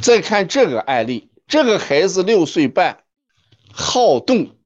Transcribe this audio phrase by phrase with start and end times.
[0.00, 3.04] 再看这个案例，这个孩子六岁半，
[3.72, 4.56] 好动，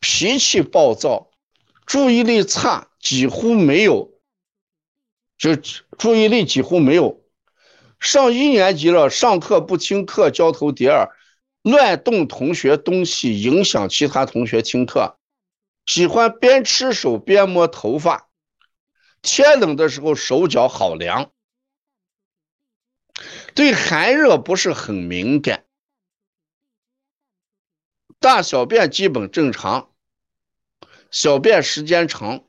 [0.00, 1.30] 脾气暴躁，
[1.86, 4.12] 注意力差，几乎没有，
[5.38, 7.22] 就注意力几乎没有。
[7.98, 11.10] 上一年级了，上课不听课，交头接耳，
[11.62, 15.18] 乱动同学东西，影响其他同学听课，
[15.86, 18.28] 喜欢边吃手边摸头发，
[19.22, 21.30] 天冷的时候手脚好凉。
[23.54, 25.64] 对寒热不是很敏感，
[28.18, 29.92] 大小便基本正常，
[31.10, 32.44] 小便时间长，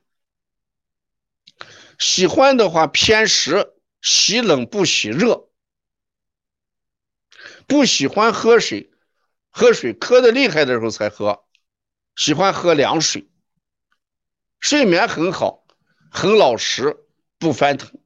[1.98, 5.50] 喜欢的话偏食，喜冷不喜热，
[7.68, 8.92] 不喜欢喝水，
[9.50, 11.46] 喝水渴的厉害的时候才喝，
[12.16, 13.30] 喜欢喝凉水，
[14.60, 15.66] 睡眠很好，
[16.12, 17.06] 很老实，
[17.38, 18.01] 不翻腾。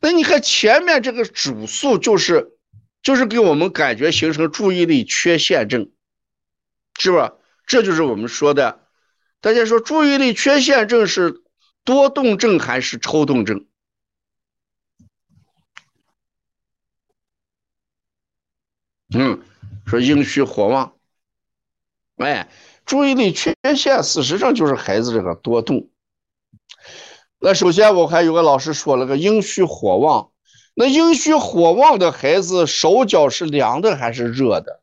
[0.00, 2.56] 那你看前面这个主诉就是，
[3.02, 5.90] 就是给我们感觉形成注意力缺陷症，
[6.98, 7.34] 是吧？
[7.66, 8.86] 这就是我们说的，
[9.40, 11.42] 大家说注意力缺陷症是
[11.84, 13.66] 多动症还是抽动症？
[19.14, 19.42] 嗯，
[19.86, 20.96] 说阴虚火旺，
[22.16, 22.50] 哎，
[22.86, 25.90] 注意力缺陷事实上就是孩子这个多动。
[27.40, 30.30] 那首先我还有个老师说了个阴虚火旺，
[30.74, 34.80] 那阴虚火旺的孩子手脚是凉的还是热的？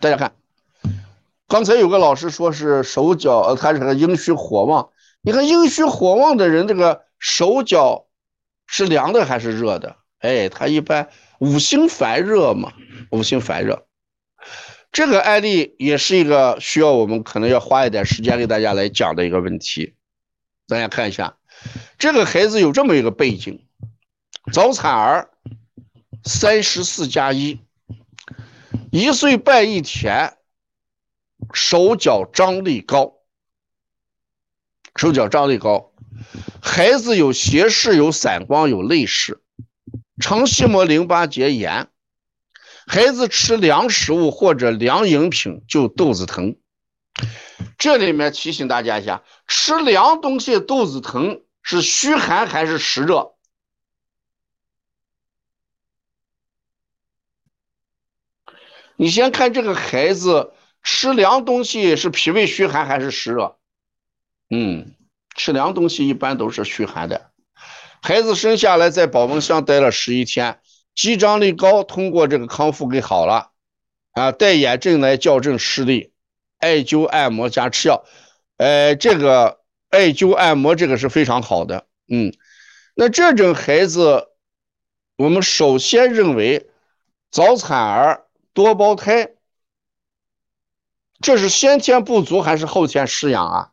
[0.00, 0.34] 大家看，
[1.46, 4.90] 刚才有个老师说是手脚，呃，他是个阴虚火旺。
[5.22, 8.08] 你看阴虚火旺的人，这个手脚
[8.66, 9.96] 是凉的还是热的？
[10.18, 12.72] 哎，他一般五行烦热嘛，
[13.10, 13.86] 五行烦热。
[14.92, 19.94] 这个案例也是一个需要我们可能要花一点时间给大家来讲的一个问题。
[20.68, 21.38] 大家看一下，
[21.98, 23.64] 这个孩子有这么一个背景：
[24.52, 25.30] 早产儿，
[26.24, 27.58] 三十四加一，
[28.90, 30.36] 一岁半一天，
[31.54, 33.14] 手脚张力高，
[34.94, 35.94] 手脚张力高，
[36.60, 39.40] 孩子有斜视、有散光、有泪视，
[40.20, 41.88] 肠系膜淋巴结炎。
[42.86, 46.56] 孩子吃凉食物或者凉饮品就肚子疼，
[47.78, 53.34] 这里面提醒大家一下，吃凉东西肚子疼是虚寒还是实热？
[58.96, 63.58] 你先看这个孩子吃凉东西是脾胃虚寒还是实热？
[64.50, 64.94] 嗯，
[65.34, 67.30] 吃凉东西一般都是虚寒的。
[68.02, 70.60] 孩子生下来在保温箱待了十一天。
[70.94, 73.50] 肌张力高，通过这个康复给好了，
[74.12, 76.12] 啊，戴眼镜来校正视力，
[76.58, 78.04] 艾灸按摩加吃药，
[78.58, 82.32] 呃，这个艾灸按摩这个是非常好的，嗯，
[82.94, 84.28] 那这种孩子，
[85.16, 86.70] 我们首先认为
[87.30, 89.32] 早产儿多胞胎，
[91.20, 93.72] 这是先天不足还是后天失养啊？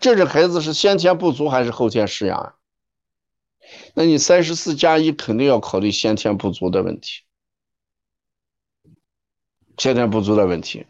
[0.00, 2.57] 这种孩子是先天不足还是后天失养啊？
[3.94, 7.22] 那你三十四加一肯定要考虑先天不足的问题，
[9.76, 10.86] 先天不足的问题。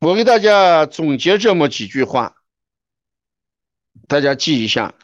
[0.00, 2.36] 我给大家总结这么几句话，
[4.06, 4.94] 大家记一下。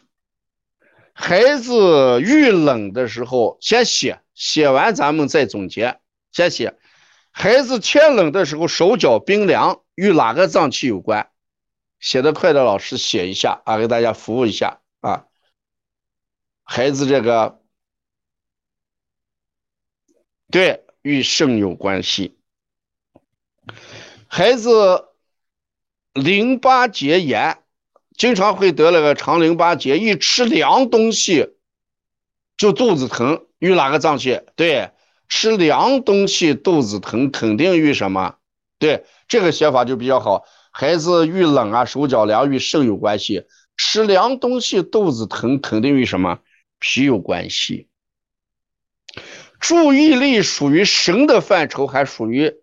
[1.13, 6.01] 孩子遇冷的时候，先写，写完咱们再总结。
[6.33, 6.79] 先写，
[7.31, 11.31] 孩子天冷的时候手脚冰凉，与哪个脏器有关？
[11.99, 14.81] 写的快的老师写一下啊，给大家服务一下。
[16.73, 17.61] 孩子这个
[20.53, 22.39] 对与肾有关系，
[24.29, 25.09] 孩子
[26.13, 27.59] 淋巴结炎，
[28.17, 31.57] 经常会得那个肠淋巴结，一吃凉东西
[32.57, 34.41] 就肚子疼，与哪个脏器？
[34.55, 34.93] 对，
[35.29, 38.37] 吃凉东西肚子疼，肯定与什么？
[38.79, 40.45] 对，这个写法就比较好。
[40.71, 43.49] 孩子遇冷啊，手脚凉，与肾有关系。
[43.77, 46.39] 吃凉东西肚子疼，肯定与什么
[46.81, 47.89] 脾有关系。
[49.61, 52.61] 注意力属于神的范畴，还属于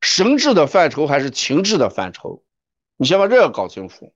[0.00, 2.44] 神志的范畴，还是情志的范畴？
[2.96, 4.12] 你先把这个搞清楚。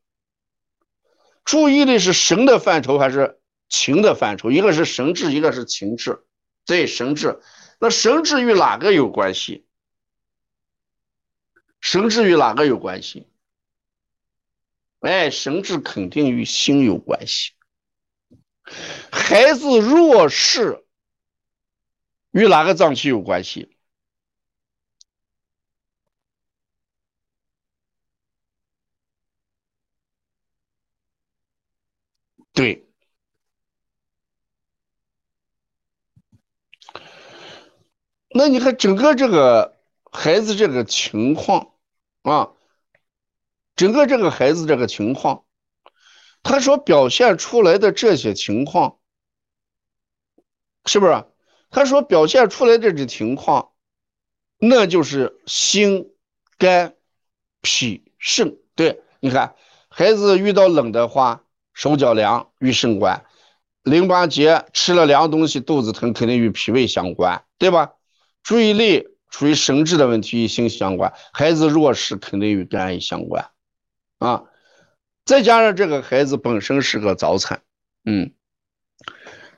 [1.44, 4.50] 注意力是神的范畴还是情的范畴？
[4.50, 6.25] 一个是神志，一个是情志。
[6.64, 7.41] 对，神志。
[7.79, 9.64] 那神志与哪个有关系？
[11.81, 13.29] 神志与哪个有关系？
[15.00, 17.53] 哎，神志肯定与心有关系。
[19.10, 20.84] 孩子弱视
[22.32, 23.76] 与哪个脏器有关系？
[32.52, 32.86] 对。
[38.28, 39.78] 那你看整个这个
[40.12, 41.72] 孩子这个情况
[42.20, 42.52] 啊，
[43.76, 45.45] 整个这个孩子这个情况，
[46.48, 48.98] 他所表现出来的这些情况，
[50.84, 51.25] 是不是？
[51.70, 53.70] 他所表现出来的这情况，
[54.58, 56.12] 那就是心、
[56.56, 56.94] 肝、
[57.62, 58.56] 脾、肾。
[58.76, 59.56] 对，你看
[59.88, 61.43] 孩子遇到冷的话，
[61.75, 63.25] 手脚凉，与肾关；
[63.82, 67.94] 淋巴结吃了凉东西，肚子疼，肯定与脾胃相关，对吧？
[68.44, 73.50] 注意力处于神志的问题与心相关，孩子弱视肯定与肝相关，
[74.19, 74.44] 啊，
[75.26, 77.62] 再加上这个孩子本身是个早产，
[78.05, 78.32] 嗯，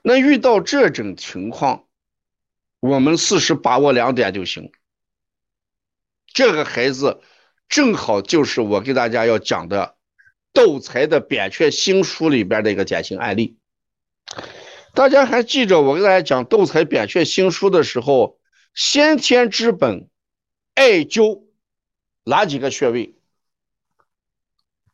[0.03, 1.85] 那遇到这种情况，
[2.81, 4.73] 我们事实把握两点就行。
[6.27, 7.21] 这个孩子
[7.69, 9.97] 正好就是我给大家要讲的
[10.55, 13.59] 斗财的扁鹊新书里边的一个典型案例。
[14.95, 18.39] 大家还记着我给大家讲斗财扁鹊新书的时候？
[18.75, 20.09] 先天之本，
[20.75, 21.45] 艾灸
[22.25, 23.18] 哪几个穴位？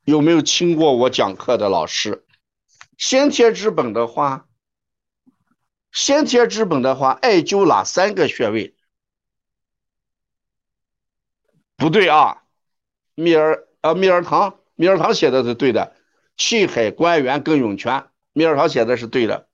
[0.04, 2.24] 有没有听过我讲课的老师？
[2.98, 4.46] 先天之本的话，
[5.92, 8.74] 先天之本的话，艾灸哪三个穴位？
[11.76, 12.42] 不对啊，
[13.14, 15.96] 蜜儿啊，蜜儿堂，蜜儿堂写的是对的，
[16.36, 19.48] 气海、关元、跟涌泉，蜜儿堂写的是对的。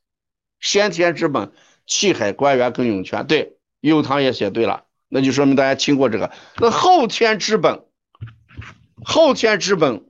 [0.58, 1.52] 先天之本，
[1.86, 3.56] 气海、关元、跟涌泉，对。
[3.80, 6.30] 右堂也写对了，那就说明大家听过这个。
[6.58, 7.86] 那后天之本，
[9.02, 10.09] 后天之本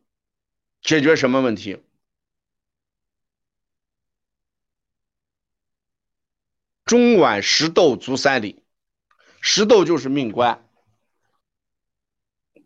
[0.82, 1.82] 解决什么问题？
[6.84, 8.64] 中脘实窦足三里，
[9.40, 10.68] 实窦就是命关，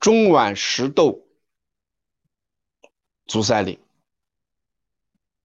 [0.01, 1.27] 中脘实窦
[3.27, 3.79] 足三里，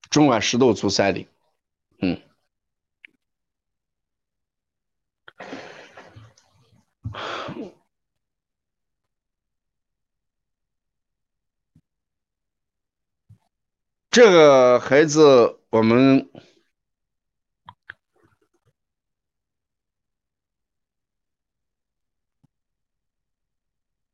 [0.10, 1.28] 中脘实窦足三里，
[1.98, 2.22] 嗯。
[14.12, 16.28] 这个孩子，我们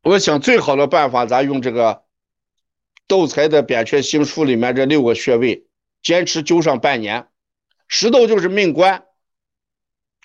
[0.01, 2.03] 我想最好的办法，咱用这个
[3.07, 5.65] 斗财的扁鹊心书里面这六个穴位，
[6.01, 7.29] 坚持灸上半年。
[7.87, 9.05] 实斗就是命关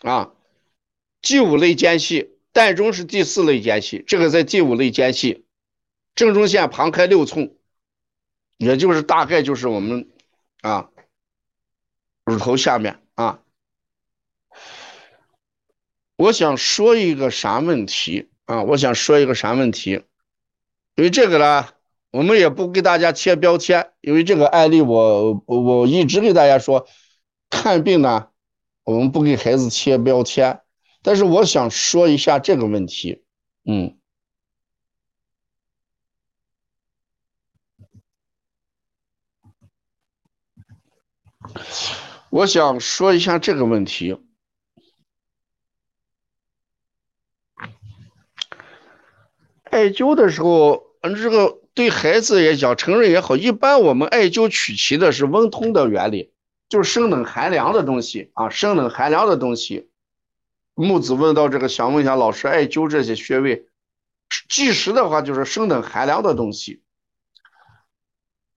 [0.00, 0.34] 啊，
[1.22, 5.46] 第五类间隙，膻中是第四类间隙，这个在第五类间隙，
[6.16, 7.56] 正中线旁开六寸。
[8.60, 10.06] 也就是大概就是我们
[10.60, 10.90] 啊
[12.26, 13.40] 乳头下面啊，
[16.16, 18.62] 我想说一个啥问题啊？
[18.64, 20.02] 我想说一个啥问题？
[20.94, 21.68] 因为这个呢，
[22.10, 26.86] 我们也不给大家贴标签，因为这个案例我我一直给大家说，
[27.48, 28.28] 看病呢，
[28.84, 30.60] 我们不给孩子贴标签，
[31.02, 33.24] 但是我想说一下这个问题，
[33.64, 33.96] 嗯。
[42.30, 44.16] 我想说一下这个问题。
[49.64, 56.32] 艾灸的时候，嗯，这个对孩子也讲，成人也好，一般我们艾灸取其的是温通的原理，
[56.68, 59.90] 就是生冷寒凉的东西啊，生冷寒凉的东西。
[60.74, 63.68] 木子问到这个，想问一下老师，艾灸这些穴位，
[64.48, 66.82] 计时的话就是生冷寒凉的东西。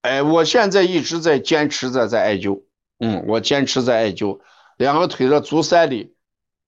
[0.02, 2.64] 哎，我现在一直在坚持着在艾灸。
[3.00, 4.40] 嗯，我坚持在艾灸，
[4.78, 6.16] 两个腿的足三里，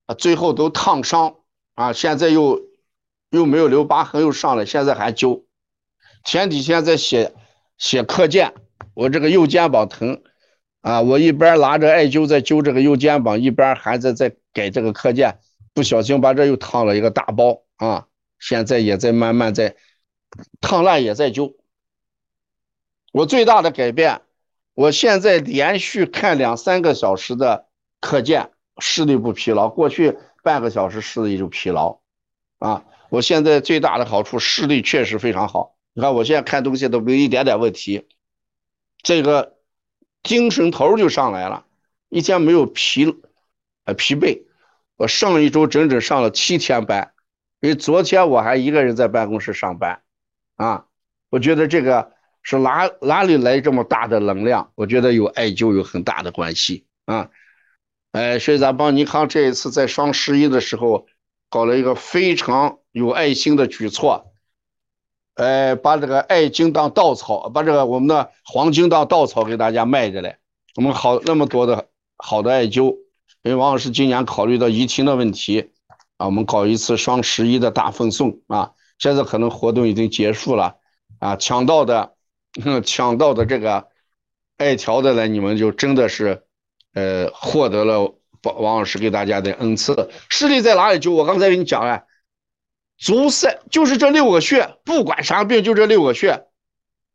[0.06, 1.36] 啊，最后都烫伤
[1.76, 2.62] 啊，现在又
[3.30, 5.44] 又没有留疤痕，又上来，现在还灸。
[6.26, 7.34] 前几天在写
[7.78, 8.54] 写课件，
[8.96, 10.24] 我这个右肩膀疼
[10.82, 15.40] 啊，我一边拿着艾灸在灸这个右肩膀，一边还在在改这个课件，
[15.74, 18.08] 不小心把这又烫了一个大包啊，
[18.40, 19.78] 现在也在慢慢在
[20.60, 21.56] 烫烂，也在灸。
[23.14, 24.22] 我最大的改变。
[24.76, 27.68] 我现在连续看两三个小时的
[28.02, 29.70] 课件，视力不疲劳。
[29.70, 32.02] 过去半个小时视力就疲劳，
[32.60, 32.84] 啊！
[33.10, 35.78] 我现在最大的好处视力确实非常好。
[35.94, 38.06] 你看我现在看东西都没有一点点问题，
[39.02, 39.56] 这个
[40.24, 41.66] 精神头就上来了，
[42.10, 43.16] 一天没有疲，
[43.86, 44.44] 呃疲惫。
[44.98, 47.14] 我上一周整整上了七天班，
[47.62, 50.02] 因为昨天我还一个人在办公室上班，
[50.58, 50.88] 啊，
[51.30, 52.14] 我觉得这个。
[52.48, 54.72] 是哪哪里来这么大的能量？
[54.76, 57.32] 我觉得有艾灸有很大的关系啊！
[58.12, 61.08] 哎，所以咱邦尼康这一次在双十一的时候
[61.50, 64.32] 搞了一个非常有爱心的举措，
[65.34, 70.38] 哎，把这个艾精当稻草，把这个我们的黄精当稻草给大家卖着嘞
[70.76, 72.96] 我们好那么多的好的艾灸，
[73.42, 75.72] 因为王老师今年考虑到疫情的问题
[76.18, 80.76] 啊，我们搞一次双十一的大奉送啊，现在可能活动已经结束了
[81.20, 82.15] 啊，抢到的
[82.84, 83.88] 抢到的这个
[84.58, 86.44] 艾条的呢，你们就真的是
[86.94, 90.10] 呃获得了王王老师给大家的恩赐。
[90.30, 91.12] 视力在哪里灸？
[91.12, 92.06] 我刚才给你讲了，
[92.98, 96.46] 足三就是这六个穴，不管啥病就这六个穴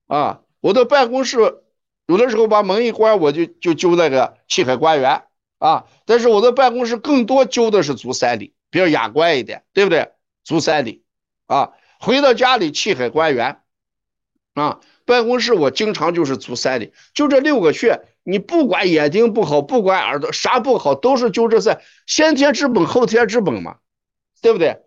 [0.06, 0.40] 啊。
[0.61, 1.62] 我的办公室。
[2.06, 5.23] 有的时候把门一关，我就就灸那个气海关元
[5.61, 5.85] 啊。
[6.06, 10.11] 但是我的办公室更多灸的是足三里，比较雅观一点，对不对？
[10.42, 11.04] 足三里
[11.47, 11.70] 啊。
[12.00, 13.61] 回到家里气海关元
[14.54, 14.80] 啊。
[15.04, 18.00] 办公室我经常就是足三里，就这六个穴。
[18.23, 21.80] 你不管眼睛不好，不管耳朵啥不好，都是就这三。
[22.07, 23.78] 先天之本，后天之本嘛，
[24.40, 24.78] 对不对？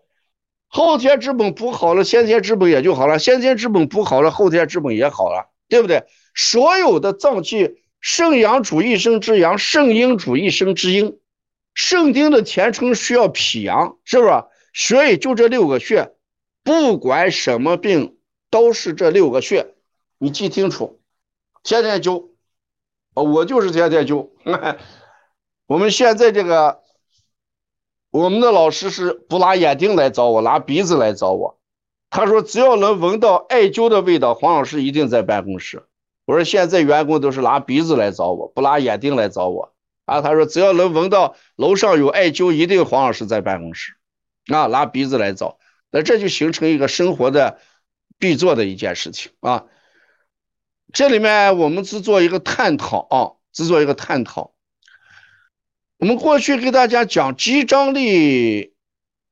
[0.68, 6.04] 后天之本补好了，先天之本也就好了；先天之本补好了，后天之本也好了，对不对？
[6.34, 11.18] 所有的脏器，肾阳主一生之阳，肾阴主一生之阴，
[11.74, 14.32] 肾经的填充需要脾阳，是不是？
[14.72, 16.12] 所以就这六个穴，
[16.64, 18.13] 不管什么病
[18.54, 19.74] 都是这六个穴，
[20.16, 21.00] 你记清楚，
[21.64, 22.28] 天天灸，
[23.12, 24.28] 我就是天天灸。
[25.66, 26.80] 我们现在这个，
[28.12, 31.58] 我们的老师是不拿眼睛来找我，拿鼻子来找我。
[32.10, 35.82] 他说只要能闻到艾灸的味道，黄老师一定在办公室。
[36.24, 40.22] 我说现在员工都是拿鼻子来找我，不拿眼睛来找我啊。
[40.22, 43.94] 他说只要能闻到楼上有艾灸，一定黄老师在办公室
[44.46, 45.58] 啊，拿鼻子来找，
[45.90, 47.58] 那这就形成一个生活的
[48.18, 49.64] 必做的一件事情啊。
[50.92, 54.52] 这里面我们只做一个探讨啊，只做一个探讨。
[55.98, 58.74] 我们过去给大家讲肌张力，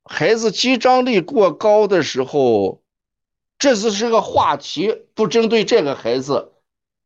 [0.05, 2.83] 孩子肌张力过高的时候，
[3.59, 6.53] 这只是个话题，不针对这个孩子。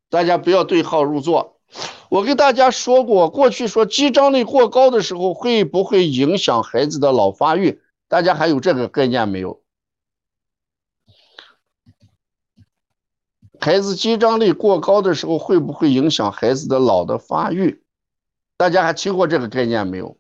[0.09, 1.61] 大家不要对号入座。
[2.09, 7.83] 我跟大家说过，过去说肌张力过高的时候会不会影响孩子的脑发育？
[8.09, 9.61] 大家还有这个概念没有？
[13.67, 17.83] 孩子肌张力过高的时候会不会影响孩子的脑的发育？
[18.57, 20.17] 大家还听过这个概念没有？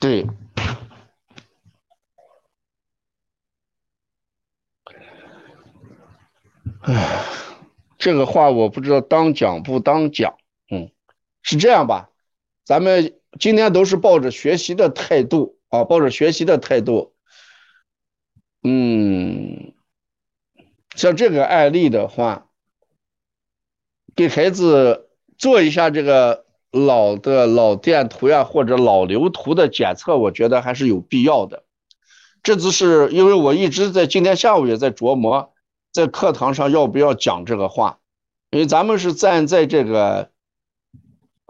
[0.00, 0.26] 对。
[6.80, 7.22] 唉。
[7.98, 10.38] 这个话我不知道当讲不当讲，
[10.70, 10.90] 嗯，
[11.42, 12.08] 是这样吧？
[12.64, 17.12] 咱们今天都是抱着学习的态度啊，抱着学习的态度，
[20.98, 22.48] 像这个案例的话，
[24.16, 31.62] 给孩子做一下这个脑的脑电图呀或者脑流图的检测，我觉得还是有必要的。
[32.42, 35.52] 这只是因为我一直在今天下午也在琢磨。
[35.92, 38.00] 在课堂上要不要讲这个话？
[38.50, 40.30] 因为咱们是站在这个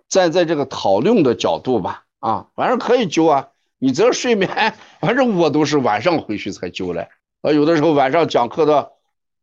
[0.08, 3.48] 站在这个讨论的角度吧，啊，反正可以灸啊。
[3.78, 7.08] 你只要睡眠， 反正我都是晚上回去才灸嘞。
[7.40, 8.92] 啊，有的时候晚上讲课的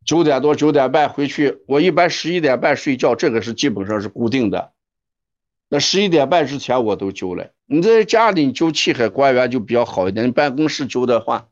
[0.06, 4.72] 九点多九点半回去，我一般十一点半睡觉，这个是基本上是固定的。
[5.68, 7.50] 那十一点半之前我都灸了。
[7.66, 11.48] 你在家里灸气海关元就比较好一点，你办公室灸的话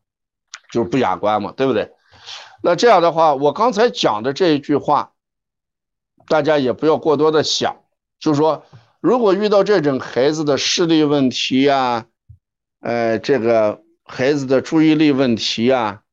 [0.70, 1.90] 就是不雅观嘛，对不对？
[2.62, 5.12] 那这样的话，我刚才讲的这一句话，
[6.28, 7.82] 大家也不要过多的想，
[8.20, 8.64] 就是说，
[9.00, 12.06] 如果遇到这种孩子的视力问题呀，
[12.80, 16.03] 呃，这个孩子的注意力问题呀，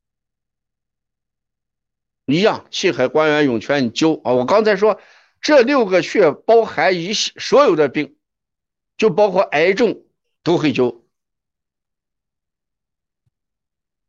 [2.31, 4.33] 一样，气海关元涌泉你灸啊。
[4.33, 4.99] 我刚才说
[5.41, 8.15] 这六个穴包含一所有的病，
[8.97, 10.01] 就包括癌症
[10.43, 11.01] 都会灸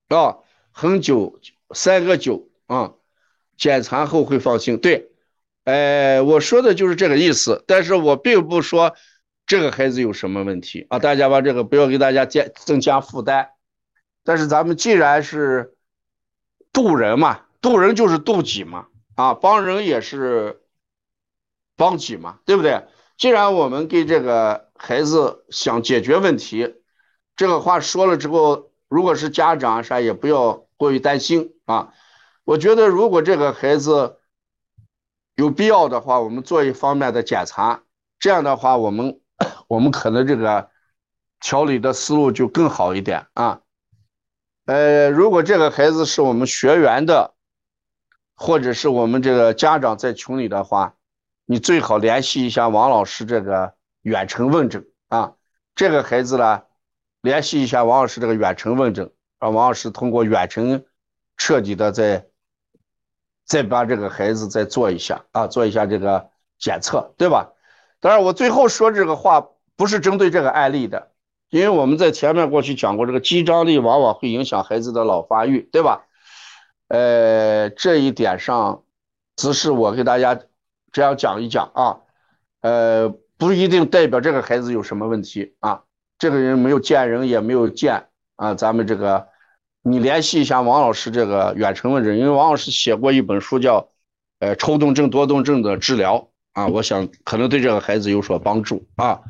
[0.09, 0.39] 啊，
[0.71, 1.39] 恒灸。
[1.75, 2.93] 三个九啊，
[3.57, 4.79] 检查后会放心。
[4.79, 5.11] 对，
[5.65, 7.65] 哎，我说的就是这个意思。
[7.67, 8.95] 但是我并不说
[9.47, 13.53] 这个孩子有什么问题啊，大家把这个不要给大家加增加负担。
[14.23, 15.75] 但是咱们既然是
[16.75, 20.61] 渡人嘛，渡人就是渡己嘛，啊，帮人也是
[21.77, 22.85] 帮己嘛，对不对？
[23.17, 26.75] 既然我们给这个孩子想解决问题，
[27.37, 30.67] 这个话说了之后，如果是家长啥也不要。
[30.83, 31.95] 过于担心啊！
[32.43, 34.19] 我觉得如果这个孩子
[35.37, 37.85] 有必要的话，我们做一方面的检查，
[38.19, 39.21] 这样的话，我们
[39.69, 40.71] 我们可能这个
[41.39, 43.61] 调理的思路就更好一点啊。
[44.67, 47.33] 呃，如果这个孩子是我们学员的，
[48.35, 50.95] 或者是我们这个家长在群里的话，
[51.47, 55.35] 你最好联系一下王老师这个远程问诊啊。
[55.75, 56.63] 这个孩子呢，
[57.21, 59.11] 联系一下王老师这个远程问诊。
[59.41, 60.85] 让王老师通过远程
[61.37, 62.27] 彻底的再
[63.45, 67.51] 再把这个孩子再做一下啊，做一下这个检测，对吧？
[67.99, 71.11] 当然，我最后说这个话不是针对这个案例的，
[71.51, 76.07] 因为我们在前面过去讲过，这个肌张力往往会影响孩子的脑发育，对吧？
[76.93, 78.83] 呃，这一点上，
[79.35, 80.39] 只是我给大家
[80.93, 82.01] 这样讲一讲啊，
[82.61, 83.09] 呃，
[83.39, 85.85] 不一定代表这个孩子有什么问题啊。
[86.19, 89.27] 这个人没有见人，也没有见啊，咱们这个，
[89.81, 93.81] 你联系一下王老师这个远程问诊，因为王老师写过一本书叫
[94.41, 96.19] 《呃抽动症多动症的治疗》
[96.61, 99.23] 啊，我想可能对这个孩子有所帮助啊。